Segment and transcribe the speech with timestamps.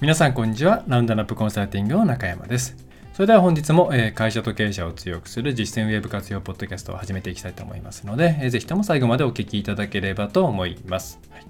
[0.00, 0.82] 皆さんこんにちは。
[0.88, 2.74] ラウンドナップコンサルティングの中山です。
[3.12, 11.20] それでは本日も、会社と経営者を強くする実践ウェブ活用ポッドキャストを始めていきたいと思いますので、ぜひとも最後までお聞きいただければと思います。
[11.30, 11.44] はい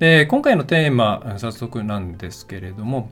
[0.00, 3.08] で今回のテーマ、早速なんですけれども、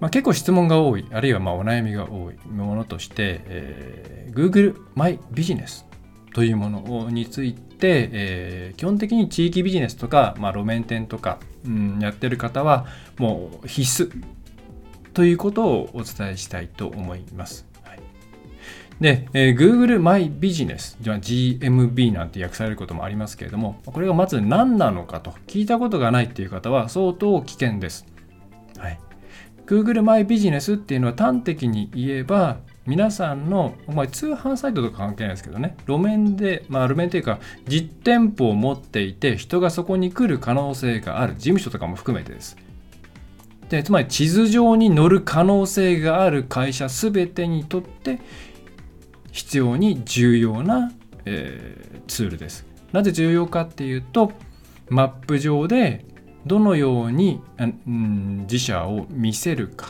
[0.00, 5.86] まあ、結構質問が多い、あるいはまあお悩みが多いものとして、えー Google マイビジネス
[6.34, 12.86] というものについて、えー基本的に地域ビジネスとか、まあ、路面店とか、うん、やってる方は
[13.18, 14.22] もう必須
[15.12, 17.66] ということをお伝えしたいと思います。
[17.82, 18.00] はい
[19.00, 28.06] で、えー Google マイビジネス、じゃあ GMB なんて訳されることもありますけれども、これがまず何なのかと聞いたことがないっていう方は相当危険です。
[28.78, 28.98] はい。
[29.66, 42.56] Google マイビジネスっていうのは端的に言えば皆さんの、まあ、通販サイトとか関係ないですけどね路面で、まあ、路面というか実店舗を持っていて人がそこに来る可能性がある事務所とかも含めてです。
[43.70, 48.20] でつまり地図上に載る可能性がある会社全てにとって
[49.32, 50.92] 必要に重要な、
[51.24, 52.66] えーツールです。
[52.92, 54.32] なぜ重要かっていうと
[54.88, 56.04] マップ上で
[56.46, 59.88] どのようにうん自社を見せるか。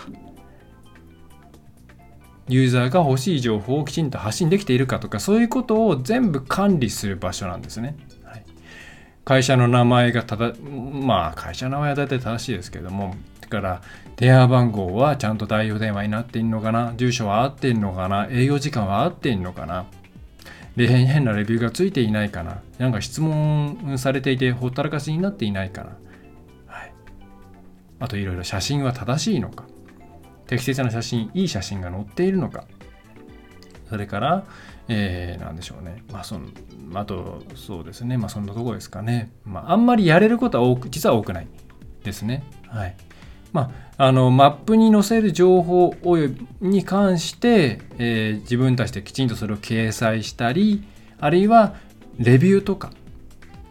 [2.49, 7.97] ユーザーが欲しい情報をきちんと発信できているかとかそういうことを全部管理する場所なんですね。
[8.25, 8.45] はい、
[9.25, 13.83] 会社の名前がただまあ会社の名前は大体正しいですけどもだから
[14.17, 19.87] 電話番号はちゃんと代表電話になっているのかな住所は合っているのかな営業時間は合っているのかな
[20.77, 25.97] で変なレビューがついていないかななんか質問されていてほったらかしになっていないかな
[26.67, 26.93] はい、
[28.01, 29.65] あといろいろ写真は正しいのか。
[30.47, 32.65] 適切な写真いい写真が載っているのか。
[33.89, 34.45] それから、
[34.89, 36.03] えー、なんでしょうね。
[36.13, 36.49] まあその
[36.95, 38.17] あとそうですね。
[38.17, 41.47] まあそんなとこですかね、まあ、あんまりやれることは多く実は多くない
[42.03, 42.45] ですね。
[42.69, 42.97] はい。
[43.53, 46.29] まあ、あのマップに載せる情報およ
[46.61, 50.83] に関して、えー自分たちできちんとそれを掲載したり
[51.21, 51.75] あるいは
[52.19, 52.91] レビューとか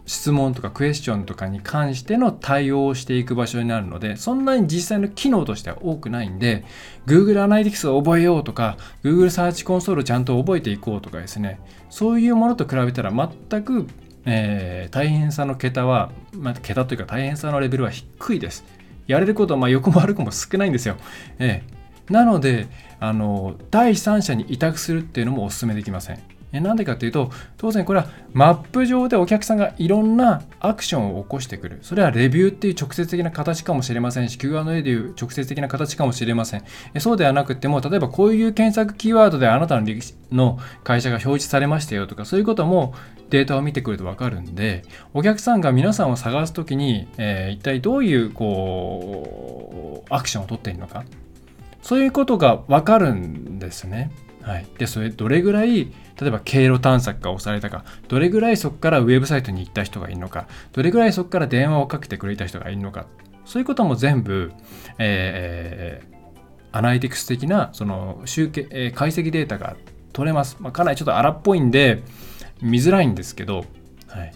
[0.06, 6.66] 質問とかクエスチョンとかに関しての対応をしていく場所になるのでそんなに実際の機能としては多くないんで
[7.06, 11.60] Google アナリティクスを覚えようとか Google サーチコンソールをちゃんと覚えていこうとかですね。
[11.90, 13.88] そういうものと比べたら全く、
[14.26, 18.66] えー大変さの桁は、まあ、桁というか大変さのレベルは低いです。
[19.08, 20.98] やれることはまあ横も悪くも少ないんですよ、
[21.40, 22.12] ええ。
[22.12, 22.68] なので
[23.00, 26.33] あの第三者に委託するっていうのもお勧めできません。
[26.54, 31.80] えなんでかっていうと当然これはマップ上でお客さんがいろんなアクションを起こしてくる。
[31.82, 36.64] それはレビューっていう直接的な形かもしれませんし Q&A でいう直接的な形かもしれません。
[36.94, 39.88] えそうではなくても例えばこういう検索キーワードであなたの
[40.32, 42.94] の会社が表示されましたよとかそういうことも
[43.30, 51.04] データを見てくると分かるんでお客さんが皆さんを探すときに、えー一体どういうこうアクションを取っているのか。
[51.82, 54.10] そういうことが分かるんですね。
[54.44, 55.86] はい、でそれどれぐらい
[56.20, 57.86] 例えば経路探索が押されたか。
[58.08, 60.48] どれぐらいそこからウェブサイトに行った人がいるのか。
[60.74, 63.08] どれぐらいそこから電話をかけてくれた人がいるのか。
[63.46, 64.52] そういうことも全部、
[65.00, 66.14] えー
[66.76, 69.76] アナリティクス的なその集計、えー解析データが
[70.12, 72.02] 取れます、まあ、かなりちょっと荒っぽいんで
[72.62, 73.66] 見づらいんですけど、
[74.08, 74.34] はい、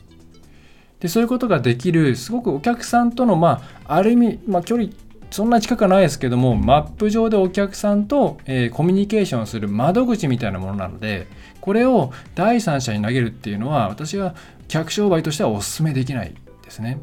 [0.99, 4.89] でそういうことができるすごくお客さんとのまあある意味、まあ、距離
[5.29, 11.27] そんな近くはないですけどもマップ上でお客さんと、えーコミュニケーションする窓口みたいなものなので
[11.61, 14.35] これを第三者に投げるっていうのは私は
[14.67, 16.33] 客商売としてはお勧めできない
[16.63, 16.99] ですね。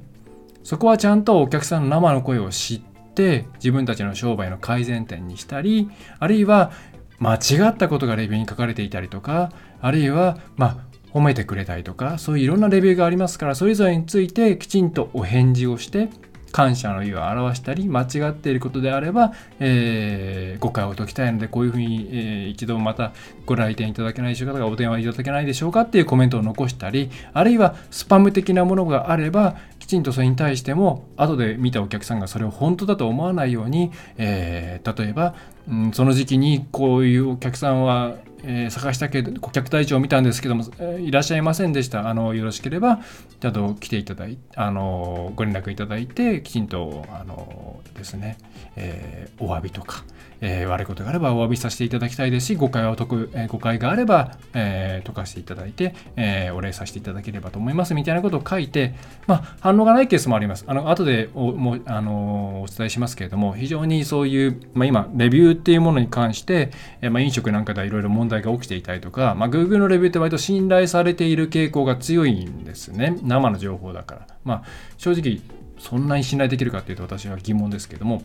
[0.63, 2.81] そこはちゃんとお客さんの生の声を知っ
[3.15, 6.73] て自分たちの商売の改善点にしたりあるいは
[7.19, 16.09] 間違ったことがレビューに書かれていたりとかあるいはまあ褒めてくれたりとかそういういろんなレビューがありますからそれぞれについてきちんとお返事をして
[16.55, 23.13] 感謝の意を表したり間違っていることであれば、えー誤解を解きたいのでこういうふうに、えー一度また
[23.45, 35.35] ご来店いただけないでしょうかとかお電話いただけないでしょうかっていうコメントを残したりあるいはスパム的なものがあればきちんとそれに対しても後で見たお客さんがそれを本当だと思わないように、えー例えば、
[35.69, 42.09] うんその時期にこういうお客さんは、えー探したけど顧客隊長を見たんですけども、えーいらっしゃいませんでした。
[42.09, 43.01] あのよろしければ
[43.41, 48.39] ちゃんと来ていただいあのご連絡いただいてきちんとあのですね、
[48.77, 50.05] えーお詫びとか、
[50.41, 58.95] えー悪いことがあればお詫びさせていただきたいですし誤解を解く、えー誤解があれば、えー解かしていただいて、えお礼させていただければと思いますみたいなことを書いて、
[59.27, 60.65] まあ、反応がないケースもあります。
[60.67, 66.71] あの後でおもあのお伝えしますけれども非常にそういう、まあ、今レビューっていうものに関して、
[67.01, 74.27] えまあ、飲食なんかではいろいろ問題が起きていたりとか、まあ、Google のレビューって割と信頼されている傾向が強いんですね生の情報だから。
[74.45, 74.63] まあ、
[74.99, 75.41] 正直
[75.85, 78.23] そんなに信頼できるかっていうと私は疑問ですけども、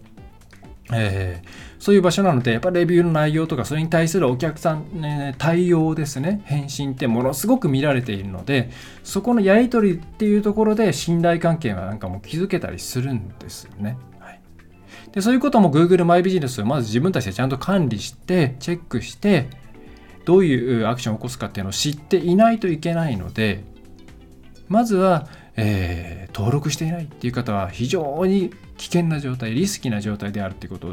[0.93, 1.47] えー、
[1.77, 8.69] そういう場所なので、やっぱレビューの内容とか、それに対するお客さん、ね、対応ですね、返信ってものすごく見られているので、
[9.03, 13.97] そこのやり取りっていうところで信頼関係がなんかもう築けたりするんですよね。
[15.11, 19.49] でそういうことも Google マイビジネスをまず自分たちでちゃんと管理して、チェックして、
[20.23, 23.63] どういうアクションを起こすかっていうのを知っていないといけないので、
[24.67, 30.87] まずは、えー、登録していないっていう方は非常に危険な状態、リスキーな状態であるっていうこと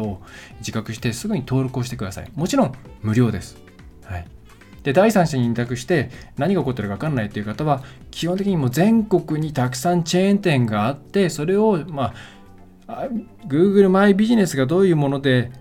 [0.00, 0.20] を
[0.58, 2.30] 自覚してすぐに登録をしてください。
[2.34, 2.72] もちろん
[3.02, 3.58] 無料です。
[4.04, 4.26] はい。
[4.82, 12.14] で、第三者に委託して何が起こってるか分かんないっていう方は、基本的にもう全国にたくさんチェーン店があって、それを、ま
[12.86, 13.08] あ、
[13.46, 15.52] Google マイビジネスがどういうもので、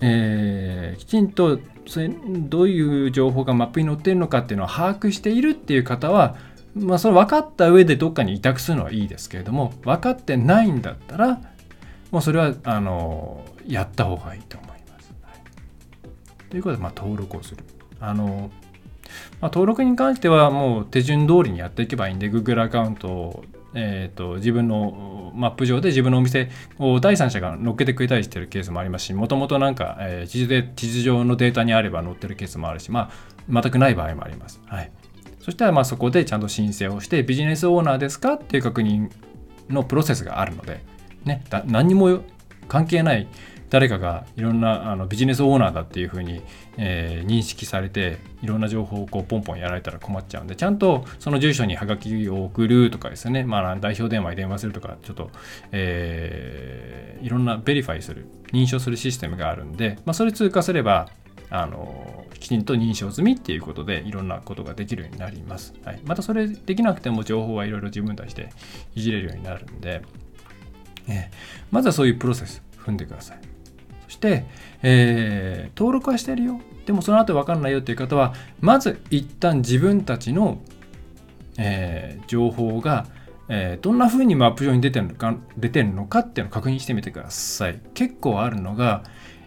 [0.00, 6.36] えー、きちんとそれどういう情報がマップに載っているのかっていうのを把握しているっていう方は、
[6.74, 11.40] まあ、それ分かった上でどっかに委託するのはいいですけれども分かってないんだったら
[12.10, 15.14] もうそれはあのやった方がいいと思います。
[15.22, 17.64] はい、ということで、まあ、登録をする。
[18.00, 18.50] あの
[19.40, 23.44] まあ、登録に関してはもう手順通りにやっていけばいいんで Google アカウントを、
[23.74, 33.10] えーと、自分のマップ上で自分のお店を第三者が載っけてくれたりしてるケースもありますしもともとなんか、えー、地図で地図上のデータにあれば載ってるケースもあるし、ま
[33.50, 34.60] あ、全くない場合もあります。
[34.66, 34.90] はい
[35.44, 38.34] そしたらまあそこでちゃんと申請をしてビジネスオーナーですか？
[38.34, 39.10] っていう確認
[39.68, 40.80] のプロセスがあるので、
[41.26, 42.20] ね、何にも
[42.66, 43.28] 関係ない
[43.68, 46.42] 誰かがいろんなあのビジネスオーナーだっていうふうに、
[46.78, 55.30] えー、認識されていろんな情報をこうポンポンやられたら困っちゃうんでちゃんとその住所にハガキを送るとかですね、まあ、代表電話に電話するとかちょっと、
[55.72, 61.08] えー、いろんな verify する認証するシステムがあるんで、まあ、それ通過すれば
[61.50, 62.03] あの
[62.44, 65.72] きちんと認証済みっていうことでいろんなことができるようになります。
[65.82, 68.50] はい、またそれできなくても情報はいろいろ自分たちで
[68.94, 70.02] いじれるようになるんで、
[71.08, 71.34] えー、
[71.70, 73.38] まずはそういうプロセス踏んでください。
[74.04, 74.44] そして、
[74.82, 76.60] えー、登録はしてるよ。
[76.84, 80.58] でもその後分かんないよっていう方は、まず一旦自分たちの、
[81.56, 83.06] えー、情報が
[83.46, 87.80] えー、どんな風にマップ上に出てるのか出てるのかっていうのを確認してみてください。
[87.92, 89.04] 結構あるのが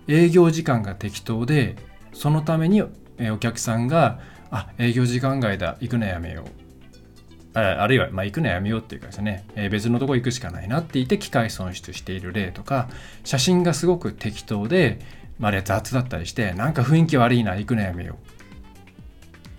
[0.07, 1.75] 営業時間が適当で
[2.17, 4.19] そのために、お客さんが、
[4.49, 7.57] あ、営業時間外だ、行くのやめよう。
[7.59, 12.89] ああるいは、まあ、行くのやめようっていうかですね、え、別のとこ行くしかないなって言って機械損失している例とか、
[13.23, 14.99] 写真がすごく適当で、
[15.37, 18.17] まあ、あれ雑だったりして、なんか雰囲気悪いな、行くのやめよ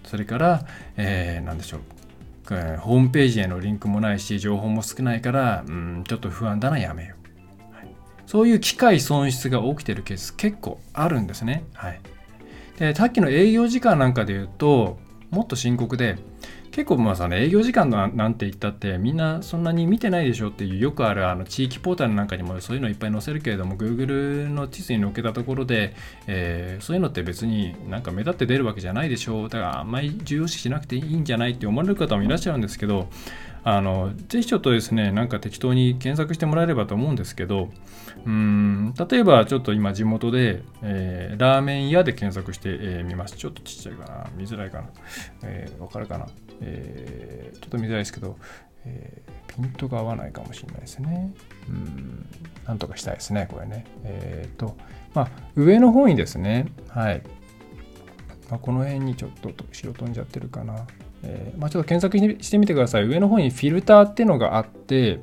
[0.04, 0.08] う。
[0.08, 0.66] それから、
[0.96, 1.80] えー、何でしょう。
[2.80, 7.14] ホームページへのリンクもないし、情報も少ないから、うん、ちょっと不安だな、やめよ
[7.72, 7.76] う。
[7.76, 7.88] はい、
[8.26, 11.64] そういう機械損失が起きてるケース結構あるんですね。
[11.74, 12.00] はい。
[12.78, 14.98] でさっきの営業時間なんかで言うと
[15.30, 16.16] もっと深刻で
[16.70, 25.94] 結構まあさ、ね、営業時間なんて言ったってみんなそんなに見てないでしょっていうよくあるあの地域ポータルなんかにもそういうのいっぱい載せるけれども Google の地図に載っけたところで、
[26.28, 33.08] えー、そういうのって別になんか目立って出るわけじゃないでしょだからあんまり重要視しなくていいんじゃないって思われる方もいらっしゃるんですけど
[33.64, 37.68] あのぜひちょっとですねなんか適当に検索してもらえればと思うんですけど
[38.24, 43.36] うん例えばちょっと今地元で、えー、ラーメン屋で検索してみ、えー、ます。
[43.36, 44.26] ちょっとちっちゃいかな。
[44.36, 44.88] 見づらいかな、
[45.44, 46.26] えー、わかるかな、
[46.60, 48.36] えー、ちょっと見づらいですけど、
[48.84, 51.32] えー、ピントが合わないかもしれないですね。
[51.68, 52.26] うん
[52.66, 53.86] なんとかしたいですねこれね。
[54.04, 54.76] えっ、ー、と
[55.14, 57.22] まあ上の方にですねはい。
[58.50, 60.86] まあ、この辺にちょっと後ろ飛んじゃってるかな。
[61.22, 63.04] えー、まあ、ちょっと検索してみてください。
[63.04, 65.20] 上の方にフィルターっていうのがあって、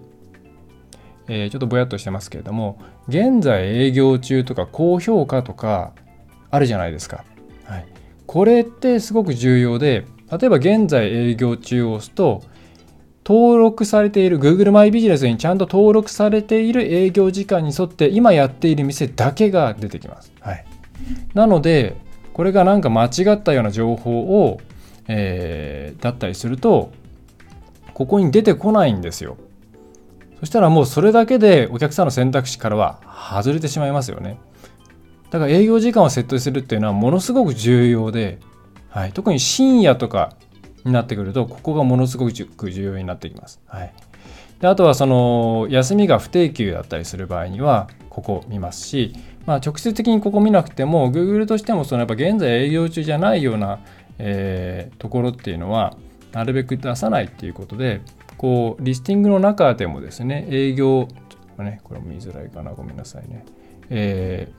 [1.27, 5.93] えー、ちょっとぼやっとしてますけれども、現在営業中とか高評価とか
[6.51, 7.23] あるじゃないですか。
[7.65, 7.85] はい、
[8.27, 12.43] これってすごく重要で、例えば現在営業中を押すと、
[13.27, 20.31] 登録されている Google マイビジネスにちゃんと登録されている営業時間に沿って今やっている店だけが出てきます。
[20.41, 20.65] はい、
[21.33, 21.95] なので、
[22.33, 24.59] これがなんか間違ったような情報を
[25.07, 26.91] えー、だったりすると
[27.93, 29.37] ここに出てこないんですよ。
[30.39, 32.99] そしたらもうそれだけでお客さんの選択肢からは
[33.33, 34.37] 外れてしまいますよね。
[35.31, 38.39] だから営業時間を設定するっていうのはものすごく重要で、
[38.89, 40.35] はい、特に深夜とか
[40.85, 43.93] になってくるとここがものすごく重要になってきます、はい、
[44.61, 49.13] であとはその休みが不定休だったりする場合にはここ見ますし、
[49.45, 53.79] まあ、直接的にここ見なくても Google としてもそのやっぱ現在営業中じゃないような
[54.19, 55.95] えー、ところっていうのは
[56.31, 58.01] なるべく出さないっていうことで
[58.37, 63.45] こうリスティングの中でもですね営業ちょっとねこれも見づらいかなごめんなさいね、
[63.89, 64.51] え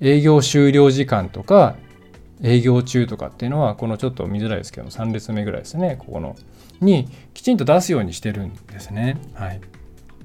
[0.00, 1.76] ー、営業終了時間とか
[2.42, 6.36] 営業中とかっていうのはこのちょっと見づらいですけど3列目ぐらいですねここの
[6.80, 9.60] にきちんと出すようにしてるんですねはい。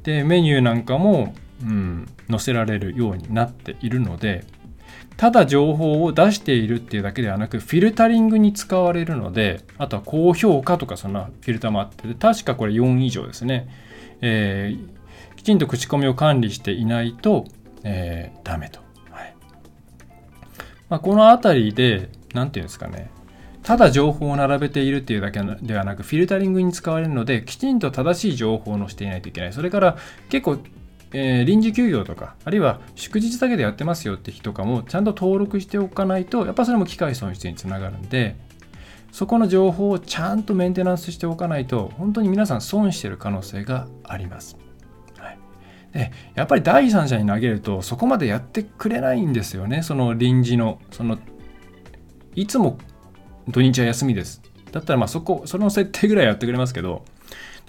[0.03, 4.45] でメニューなんかも、うん、載せられるようになっているので
[5.17, 13.69] ただ情報を出しているっていうだけではなくフィルタリングに使われるのであとは高評価とかそんなフィルターもあって確かこれ4以上ですね、
[14.21, 17.45] えー、きちんと口コミを管理していないと、
[17.83, 18.79] えー、ダメと、
[19.09, 19.35] はい。
[20.89, 23.09] まあ、この辺りで何て言うんですかね。
[23.63, 29.53] ただ情報を並べているっていうだけではなくフィルタリングに使われるのできちんと正しい情報を載せていないといけない。
[29.53, 29.97] それから
[30.29, 30.59] 結構
[31.17, 38.35] えー、臨時休業とか、あるいは祝日だけでやってますよって日とかもちゃんと登録しておかないと、やっぱそれも機械損失につながるんで、
[39.13, 44.57] そこの情報をちゃんとメンテナンスしておかないと、本当に皆さん損してる可能性があります。
[45.17, 45.39] はい、
[45.93, 51.17] でやっぱり第三者に投げると、そこまでやってくれないんですよね、その臨時の、その、
[52.35, 52.77] いつも
[53.47, 54.41] 土日は休みです。
[54.73, 57.05] だったらまあそこ、その設定ぐらいやってくれますけど、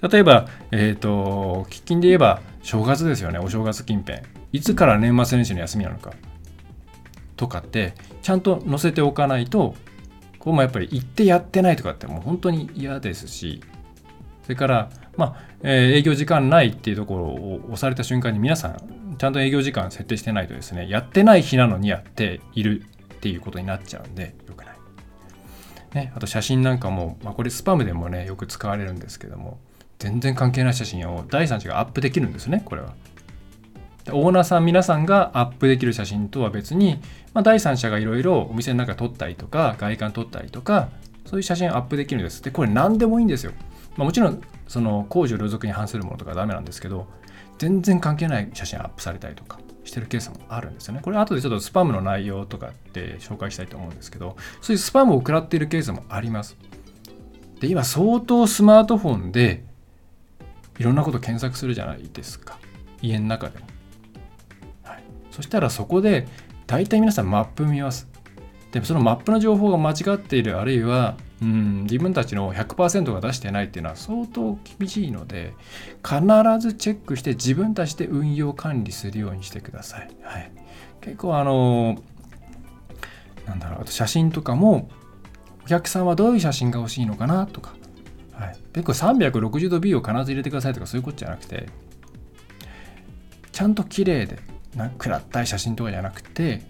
[0.01, 4.19] 例えば、えっ、ー、と、喫緊で言えば、正月ですよね、お正月近辺。
[4.51, 6.13] いつから年末年始の休みなのか。
[7.35, 9.75] とかって、ちゃんと載せておかないと、
[10.39, 13.61] こうもやっぱり行ってやってないとかってもう本当に嫌ですし、
[14.43, 22.81] それから、まあ、えー、営業時間ないっていうところを押された瞬間に皆さん、ちゃんと営業時間設定してないとですね、やってない日なのにやっている
[23.15, 24.75] っていうことになっちゃうんで、よくない。
[25.95, 29.59] ね、あと写真なんかも、まあ、これスパムでもね、よく使われるんですけども、
[29.99, 32.93] 全然関係ない写真を第三者がアップできるんですねこれは。
[34.11, 37.01] オーナーさん皆さんがアップできる写真とは別に、
[37.33, 40.89] まあ、第三者がいろいろお店の中撮ったりとか外観撮ったりとか
[41.25, 42.41] そういう写真アップできるんです。
[42.41, 43.51] でこれ何でもいいんですよ、
[43.97, 47.07] まあ、もちろんその工事を両属に反するものとかダメなんですけど
[47.57, 51.01] 全然関係ない写真アップされたりとかしてるケースもあるんですよね。
[51.01, 56.55] これ後でちょっとスパムの内容とかって紹介したいと思うんですけどそういうスパムを食らっているケースもあります。
[57.59, 59.65] で今相当スマートフォンで
[60.77, 62.57] いろんなこと検索するじゃないですか。
[63.01, 63.65] 家の中でも、
[64.83, 66.27] はい、そしたらそこで
[66.65, 68.07] 大体皆さんマップ見ます。
[68.71, 75.53] でもそのマップの情報が間違っているあるいはうん自分たちの100%が出してないっていうのは相当厳しいので
[76.03, 76.19] 必
[76.59, 80.51] ずチェックして自分たちで運用管理するようにしてください、はい、
[81.01, 82.01] 結構あの
[83.45, 84.89] なんだろうあと写真とかも
[85.63, 87.73] お客さんはどういう写真が欲しいのかなとか
[88.37, 91.67] はい、結構360度 B を必ず入れてくださいとかそういうことじゃなくて
[93.51, 94.37] ちゃんと綺麗で
[94.75, 96.61] な暗ったい写真とかじゃなくて、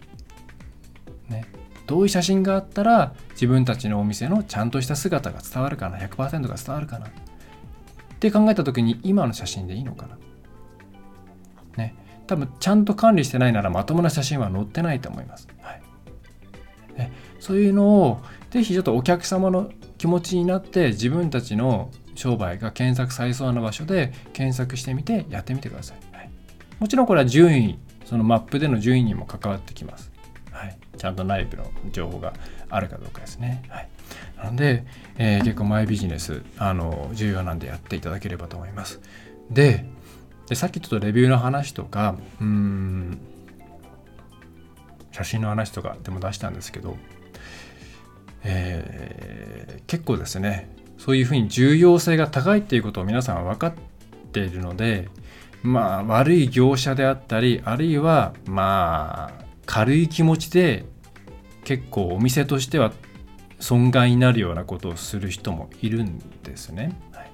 [1.27, 1.45] ね、
[1.85, 7.09] どういう写真があったら自分たちのお店のちゃんとした姿が伝わるかな100%が伝わるかなっ
[8.19, 10.17] て考えた時に今の写真でいいのかな。
[11.75, 11.93] ね。
[12.25, 15.81] 多分ちゃんと管理してないならまともな写真は載ってないと思います、はい、
[16.97, 26.15] ね、そういうのをぜひちょっとお客様の気持ちになって自分たちの商売が検索されそうな場所で検索してみてやってみてください。
[26.15, 26.29] はい、
[26.79, 30.11] もちろんこれは順位、そのマップでの順位にも関わってきます。
[30.51, 32.33] はい、ちゃんと内部の情報が
[32.69, 33.63] あるかどうかですね。
[33.69, 33.89] はい、
[34.37, 34.85] なので、
[35.17, 38.99] えー、結構マイビジネスあの重要なんでやっていただければと思います。
[39.51, 39.85] で、
[40.47, 43.19] でさっきちょっとレビューの話とか、うん、
[45.11, 46.97] 写真の話とかでも出したんですけど、
[48.43, 53.73] えー、結構ですねそういうふうに重要性が高いっていうことを皆さんは分かっ
[54.31, 55.09] ているので
[55.63, 60.85] まあ悪い業者であったりあるいはまあ軽い気持ちで
[61.63, 62.93] 結構お店としては
[63.59, 66.97] 損害になるようなことをする人もいるんですね。
[67.11, 67.31] はい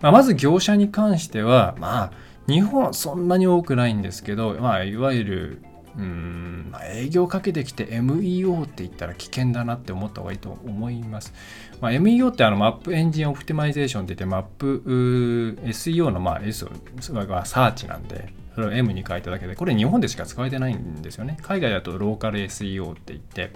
[0.00, 2.12] まあ、まず業者に関してはまあ
[2.46, 5.62] 日本はそんなに多くないんですけど、まあ、いわゆる
[5.96, 11.32] うんまあ、営業かけてきて MEO って言ったら危険だなって思った方がいいと思います。
[11.80, 21.36] まあ、MEO ってあの Map Engine Optimization って言ってマップ SEO のまあ S はサーチなんでそれを M に変えただけでこれ日本でしか使われてないんですよね。
[21.42, 23.50] 海外だとローカル SEO って言って、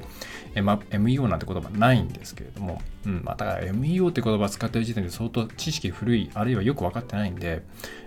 [0.60, 7.62] ま、MEO なんて言葉ないんですけれども、うんまあ、だから MEO って言葉使ってる時点で相当知識古いあるいはよく分かってないんで、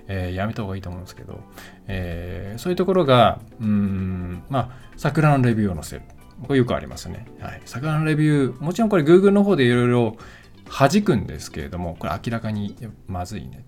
[0.07, 1.39] えー、やめた方がいいと思うんですけど、
[1.87, 6.01] えー、そういうところが、うん、まあ、桜のレビューを載せる。
[6.47, 7.25] これよくありますね。
[7.39, 7.61] はい。
[7.65, 10.17] 桜のレビュー、もちろんこれ Google の方でいろいろ
[10.65, 12.75] 弾くんですけれども、これ明らかに
[13.07, 13.63] まずいね。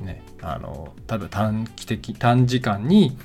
[0.00, 0.22] ね。
[0.42, 3.16] あの、ただ短期的、短時間に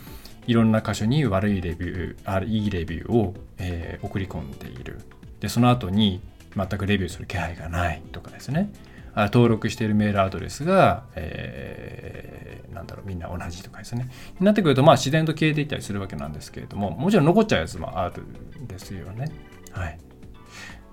[0.48, 5.02] いろんな箇所に悪いレビュー、あいいレビューを、えー、送り込んでいる。
[5.40, 6.22] で、その後に
[6.56, 8.72] 全くレビューする気配がないとかですね
[9.14, 9.26] あ。
[9.26, 19.32] 登録しているメールアドレスが、えー、なんだろうみんな同じとかですねになってくるとまあ自然と消えていったりするわけなんですけれどももちろん残っちゃうやつもあるんですよね
[19.72, 20.00] はい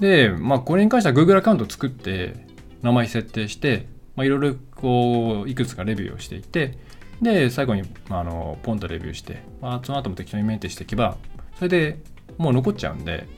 [0.01, 2.35] でまあこれに関しては Google アカウント作って
[2.83, 6.79] 名前設定してまあいろいろこういくつかレビューをしていて
[7.21, 11.17] で最後にあのポンとレビューして、まあ、その後も適当にメンテしていけば
[11.57, 11.99] それで
[12.37, 13.29] もう残っちゃうんで、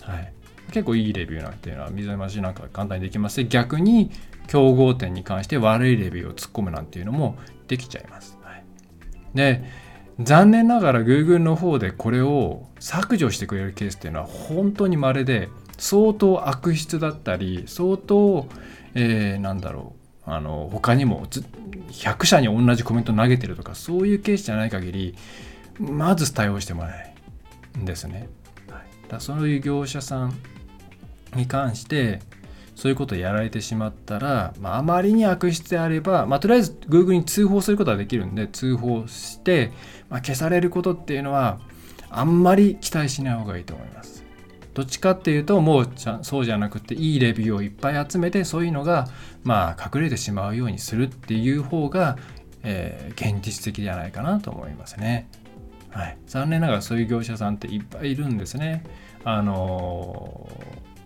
[0.00, 0.32] はい、
[0.72, 4.10] 結構いいレビューなんていうのは水増しなんか簡単にできますし逆に
[4.46, 8.38] 競合店に関して悪いレビューを突っ込むなんていうのもできちゃいます。
[8.42, 8.64] はい、
[9.34, 9.62] で
[10.20, 18.48] 残念ながら Google の方でこれを削除してくれるケースっていうのは本当に稀で相当悪質だったり相当、
[18.94, 19.97] えー、なんだろう
[20.28, 25.14] あの他にも100社に同じコメント投げてるとかそういうケースじゃない限り
[25.78, 27.14] まず対応してもらえ
[27.74, 28.28] ないんですね。
[28.70, 30.34] はい、だそういう業者さん
[31.34, 32.20] に関して
[32.74, 39.72] そういうことをやられてしまったら、まあ、あまりに悪質であれば、まあ、とりあえず Google に通報することはできるんで通報して、
[40.08, 41.58] まあ、消されることっていうのは
[42.08, 44.17] あんまり期待しない方がいいと思います。
[44.78, 45.88] どっちかっていうともう
[46.22, 49.08] そうじゃなくていいレビューをいっぱい集めてそういうのが
[49.42, 52.16] まあ隠れてしまうようにするっていう方が、
[52.62, 55.28] えー、現実的じゃないかなと思いますね。
[55.90, 58.84] はい、残念ながらそういう業者さんっていっぱいいるんですね。
[59.24, 60.48] あの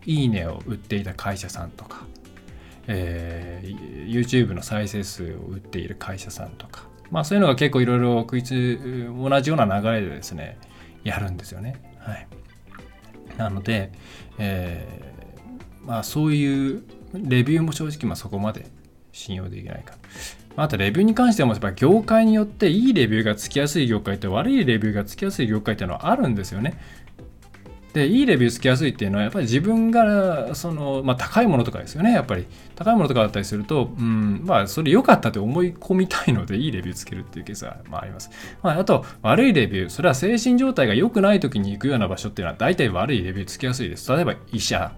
[0.04, 2.04] いいねを売っていた会社さんとか、
[2.88, 8.38] えー、YouTube の再生数を売っている会社さんとか、まあそういうのが結構いろいろ同
[9.40, 10.58] じような流れでですね
[11.04, 11.96] やるんですよね。
[12.00, 12.28] はい、
[13.36, 13.92] なので、
[14.38, 16.84] えー、まあそういう
[17.14, 18.66] レビューも正直まそこまで
[19.12, 19.94] 信用できないか。
[20.54, 26.78] あとレビューに関してもやっぱ業界によっていいレビューがつきやすい業界と悪いレビューがつきやすい業界っていうのはあるんですよね。
[27.92, 32.46] でいいレビューつきやすいっていうのはやっぱり自分がその、まあ、高いものとかですよねやっぱり。
[32.74, 38.30] 高いものとかだったりすると、うん、まあそれ良かったって思い込みたいのでいいレビューつけるっていうケースは、まあ、あります、
[38.62, 44.10] まあ、あと悪いレビューそれは精神状態が良くない時に行くような場所っていうのは大体悪いレビューつきやすいです。
[44.12, 44.92] 例えば医者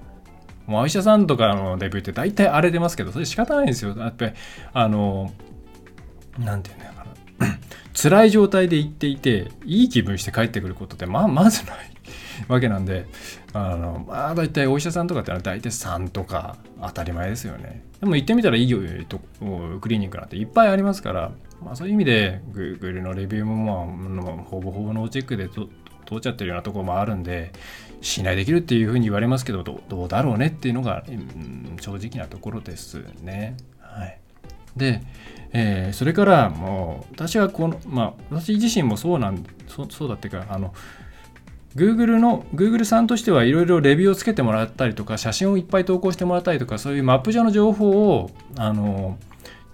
[0.67, 3.95] もうお医者さんとかのレビューって大体荒れてますけどそれ仕方ないんですよ。
[3.97, 4.33] やっぱり
[4.73, 5.31] あの
[6.39, 7.05] なんていうのか
[7.39, 7.59] な。
[8.01, 11.77] 辛い状態で行っていていい気分して帰ってくることってまあまずない。
[12.49, 13.07] わけなんで
[13.53, 19.19] あのまあ大体お医者さんとかってのは大体3とか当たり前ですよねでも行ってみたらいいと
[19.81, 27.53] クリニックなんていっぱいありますから、まあ、そういう意味で Google のレビューもまあほぼほぼノーチェックで通っちゃってるようなところもあるんで
[28.01, 33.57] 信頼できるっていうふうに言われますけどどうだろうねっていうのが、うん、正直なところですね。
[33.81, 34.19] はい、
[34.77, 35.03] で、
[35.53, 40.75] えー、それからもう私はこのまあ私自身もそうなんそそうだっていうかあの
[41.77, 49.19] Google の Google さんとしてはいろいろレビューをつけてもらったりとか写真をいっぱい投稿してもらったりとかそういうマップ上の情報をあの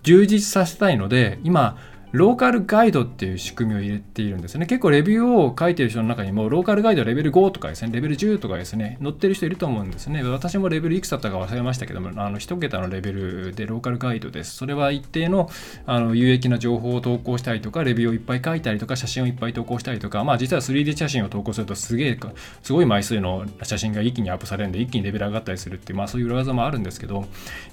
[0.02, 1.76] 充実させたいので今
[2.12, 4.66] ローカルガイドっていう仕組みを入れているんですね。
[4.66, 10.23] 結構レビューを書いてる人の中にも、ローカルガイドレベル5とかですね、レベル10とかですね、載ってる人いると思うんですね。
[10.25, 14.57] 私もレベルいくつだったか忘れましたけども、あの1桁のレベルでローカルガイドです。
[14.57, 15.49] それは一定の
[15.87, 22.18] あの有益な情報を投稿したりとか、レビューをいっぱい書いたりとか、写真をいっぱい投稿したりとか、まあ実は 3D 写真を投稿するとすげえ、
[22.62, 27.27] すごい枚数の写真が一気にアップされるんで、一気にレベル上がったりするっていう、まあそういう裏技もあるんですけど、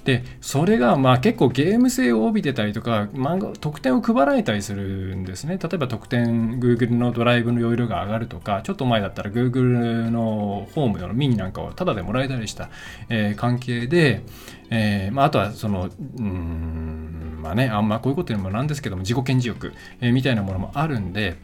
[0.04, 5.58] で、それがまあ結構ゲーム性を帯びてたりとか、漫画、特典を配られたりするんですね。
[5.62, 12.70] 例えば特典 Google のドライブの容量が上がるとか、ちょっと前だったら Google のホームのミニなんかをタダでもらえたりした、
[13.08, 14.22] えー、関係で、
[14.70, 21.36] えーまあ、あとはその、うん、まあね、あんまこういうこと言うのもなんですけども、自己顕示欲、えー、みたいなものもあるんで、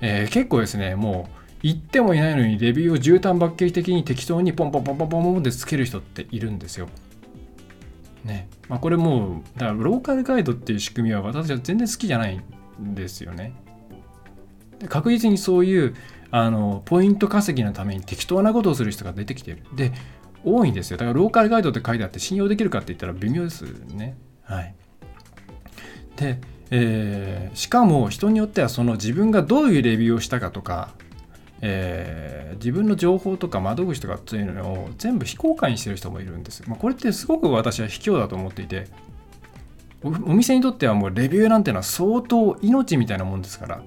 [0.00, 6.88] え、結構ですね、もう、言ってもいないのにレビューを絨毯抜け的に適当にポンポンポンポンポンポンでつける人っているんですよ。
[8.24, 8.48] ね。
[8.68, 12.40] まあこれもう、だからローカルガイドっていう仕組みは私は全然好きじゃない
[12.80, 13.54] んですよね。
[14.88, 15.94] 確実にそういう
[16.30, 19.62] あのポイント稼ぎのために適当なことをする人が出てきてる。
[19.76, 19.92] で、
[20.44, 20.96] 多いんですよ。
[20.96, 23.62] だからローカルガイドって書いてあって信用できるかって言ったら微妙です
[23.94, 24.16] ね。
[24.42, 24.74] はい。
[26.16, 30.94] で、えー、しかも人によってはその自分がどういうレビューをしたかとか、
[31.62, 36.62] えー、自分の情報とか窓口とかっていうのを全部非公開にしてる人もいるんです。
[36.68, 38.88] まあ、これってすごく私は卑怯だと思っていて、
[40.04, 43.82] お店にとってはもうレビューなんてのは相当命みたいなもんですから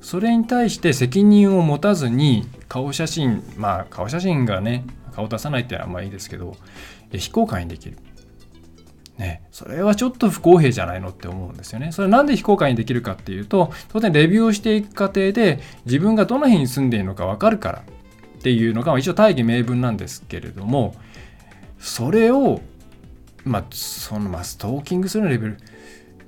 [0.00, 6.56] それに対して責任を持たずに顔写真まあ顔写真がね顔出さないってのはまあいいですけど
[7.12, 7.98] 非公開にできる。
[9.18, 11.92] ね、それはちょっと不公平じゃないのって思うんですよね。
[11.92, 20.96] それなんで非公開にできるかっていうと当然レビューをしていく過程で自分がどの辺に住んでいるのか分かるからっていうのが一応大義名分なんですけれども
[21.78, 22.60] それを
[23.44, 25.58] まあそのまあストーキングするレベル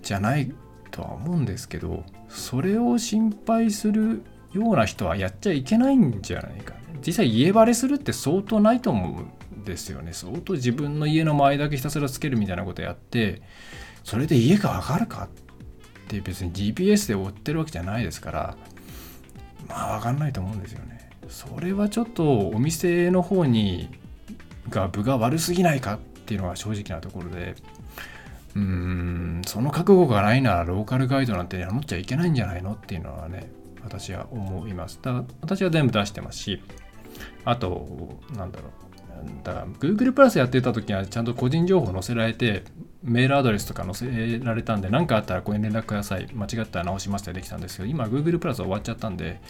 [0.03, 0.53] じゃない
[0.92, 4.22] とは思うんですけどそれを心配する
[4.53, 9.27] ような人はやっちゃいけないんじゃないか実際家バレするって相当ないと思う
[9.66, 10.14] ですよね。
[10.14, 13.42] 相当自分の家の前だけひたすらつけるみたいなことやって
[14.05, 15.29] それで家が上がるかっ
[16.09, 18.57] て別に GPS で追ってるわけじゃないですから
[19.68, 21.11] まあ分かんないと思うんですよね。
[21.29, 23.90] それはちょっとお店の方に
[24.70, 27.57] が部が悪すぎないかっていうのが正直なところで
[28.55, 33.50] うーんその覚悟がないならローカルガイドなんて名乗っちゃいけないんじゃないのっていうのはね
[33.85, 34.98] 私は思います。
[35.02, 36.62] だ私は全部出してますし
[37.44, 38.86] あとなんだろう。
[39.44, 42.64] だから Google プラスやってた時はちゃんと個人情報載せられて
[43.02, 46.29] メールアドレスとか載せられたんで何かあったらご連絡ください。
[46.35, 49.40] 間違ったら直しますってできたんですけど今 Google プラス終わっちゃったんで、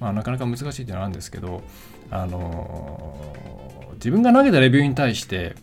[0.00, 1.62] まあ、なかなか難しいってのはあるんですけど
[2.10, 5.54] あのー自分が投げたレビューに対して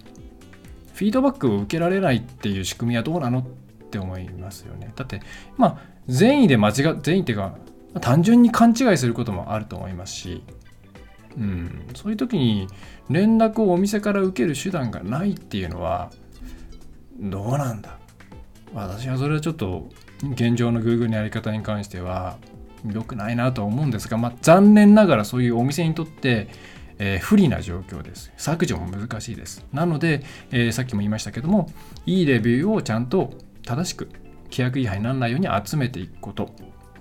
[0.93, 3.43] フィードバックを受けられないっていう仕組みはどうなのっ
[3.89, 4.93] て思いますよね。
[4.95, 5.21] だって
[5.57, 7.57] まあ善意で間違善意っていうか
[8.01, 10.43] 単純に勘違いすることもあると思いますし
[11.37, 12.67] うん、そういう時に
[13.09, 16.11] 連絡をお店から受ける手段がないっていうのは
[17.19, 17.97] どうなんだ？
[18.73, 19.89] 私はそれはちょっと
[20.33, 22.37] 現状の Google のやり方に関しては
[22.89, 26.47] 良くないなとは思うんですが、まあ、残念ながらそういうお店にとって
[26.97, 28.31] えー、不利な状況です。
[28.37, 29.65] 削除も難しいです。
[29.73, 31.69] なので、えー、さっきも言いましたけども、
[32.05, 33.33] いいレビューをちゃんと
[33.65, 34.07] 正しく
[34.45, 36.51] 規約違反にならないように集めていくこと。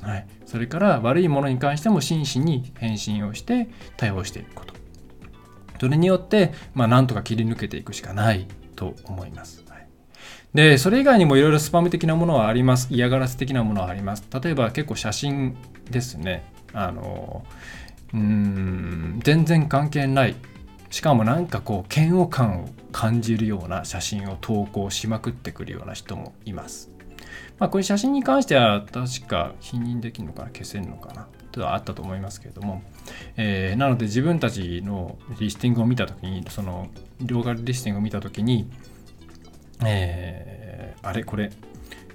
[0.03, 4.75] はい、それから悪いものに関しても真摯に返信をして対応していくこと。
[5.81, 9.65] それによって、まあ、なんとか切り抜けていくしかないと思います。
[9.69, 9.89] はい、
[10.55, 12.89] で、それ以外にもいろいろスパム的なものはあります。
[12.91, 14.25] 嫌がらせ的なものはあります。
[14.43, 15.57] 例えば結構写真
[15.91, 16.45] ですね。
[16.73, 17.45] あの、
[18.13, 20.37] うん、全然関係ない。
[20.91, 26.95] しかもなんかこう嫌悪感を感じるような写真を投稿しまくってくるような人もいます。
[27.59, 31.29] まあ、これ写真に関しては確か否認できるのかな消せるのかな
[31.61, 32.83] はあったと思いますけれども、
[33.37, 36.89] えー、なので自分たちのリスティングを見た時にその
[37.21, 38.71] ローカルリスティングを見た時に、
[39.85, 41.25] えー、あれ？
[41.25, 41.51] これ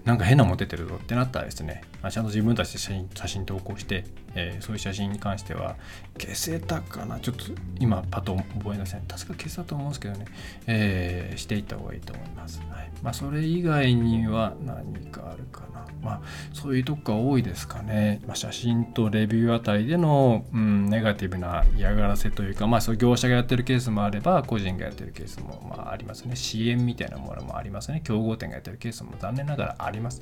[0.05, 5.75] なんか変なもの出てるぞってなったらですね、ちゃんと自分たちで写真写真投稿して、えー、そういう写真に関しては
[6.17, 7.19] 消せたかな？
[7.19, 7.43] ちょっと
[7.79, 10.25] 今パッと覚えなさい確か消せたと思うんですけどね、
[10.67, 12.89] えー、していった方がいいと思います、はい。
[13.03, 15.78] まあ、それ以外には何かあるかな？
[16.01, 16.21] まあ
[16.53, 26.35] そういうとこが多いですかね、まあ、写真とレビューあたりでの、うん、ネガティブな嫌がらせというかまあそう業者がやってるケースもあれば個人がやってるケースもまあありますね。
[26.35, 28.01] 支援みたいなものもありますね。
[28.03, 30.21] 競合店がやってるケースも残念ながらあります。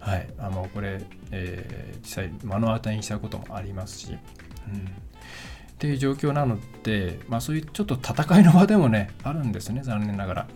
[0.00, 0.28] はい。
[0.38, 4.18] あのこれ、えー、実際目の当たりにしたこともありますし、うん。
[4.18, 4.20] っ
[5.78, 9.82] ていう状況なので、まあ、そういうちょっと戦いの場でもねあるんですね。
[9.82, 10.46] 残念ながら。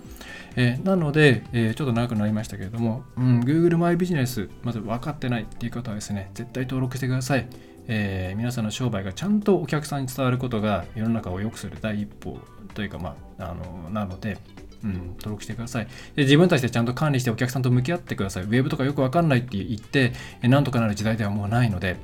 [0.56, 7.46] えー、なので、えー、ちょっと長くなりましたけれども、うん、Google マイビジネス、まず分かってないっていう方はですね、絶対登録してください。
[7.88, 12.38] えー、皆さんの商売がちゃんとお客さんに伝わることが世の中を良くする第一歩
[12.74, 14.38] というか、まあ、あのなので、
[14.84, 16.22] うん、登録してくださいで。
[16.22, 18.44] 自分たちでちゃんと管理してお客さんと向き合ってください。
[18.44, 21.96] ウェブとかよくわかんないって言って、なんとかなる時代ではもうないので、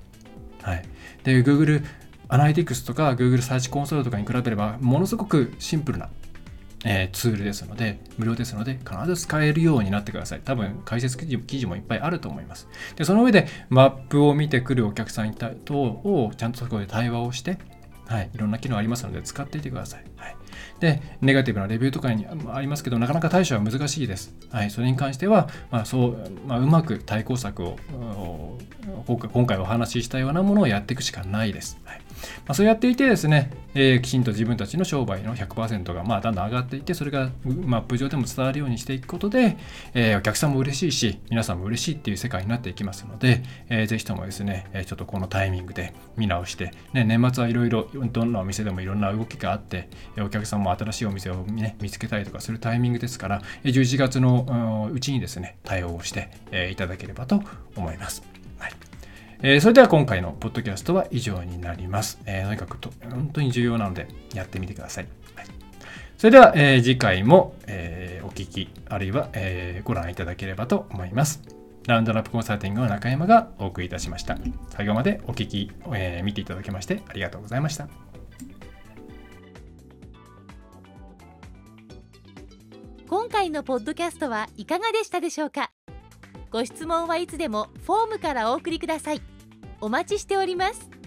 [0.62, 0.84] はい。
[1.24, 1.84] で、Google
[2.28, 6.08] アナリティクスとか Google サーチコンソールとかに比べれば、ものすごくシンプルな
[6.84, 10.40] えー、ツールですので、無料ですので、必ず使えるようになってください。
[10.44, 12.68] 多分、解説記事記事もいっぱいあると思います。
[12.96, 17.58] で、その上で、マップを見てくるお客さんとを、ちゃんとそこで対話をして、
[18.06, 20.04] はい、いろんな機能ありますので、使っていてください。
[20.16, 20.36] はい、
[20.80, 24.34] で、ネガティブなレビューとかにありますけど、なかなか対処は難しいです。
[24.50, 27.78] はい、それに関しては、まあ、そう、まあ、うまく対抗策を、
[29.32, 31.78] 今回お話ししたようなものをやっていくしかないです。
[31.84, 32.00] はい
[32.46, 39.56] まあ、そうやっていてですね、えー、きちんと自分たちの商売の100%がまあだんだん上がっていってそれがマップ上でも伝わるようにしていくことで、
[39.94, 49.88] えー、お客さんも嬉しいし皆さんも嬉しいっていう世界になっていきますので、えー、ぜひともですね、えちょっとこのタイミングで見直して、ね、年末はいろいろどんなお店でもいろんな動きがあって
[50.20, 57.42] お客さんも新しいお店を、ね、見つけたりとかするタイミングですから11月のうちにですね対応をして、えいただければと
[57.76, 58.37] 思います。
[59.40, 62.20] えー、それでは今回のポッドキャストは以上になります。
[62.26, 65.06] えー、とにかくと本当に重要なのでやってみてください。
[65.36, 65.46] はい、
[66.16, 71.40] それでは、えー、次回も、えお聞き、あるいは、えご覧いただければと思います。
[71.86, 74.36] ラウンドラップコンサルティングの中山がお送りいたしました。
[74.70, 77.88] 最後までお聞き、え見ていただきましてありがとうございました。
[83.08, 85.70] 今回のポッドキャストはいかがでしたでしょうか？
[86.50, 89.20] ご質問はいつでもフォームからお送りください。
[89.80, 90.97] お待ちしております。